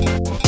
[0.00, 0.47] you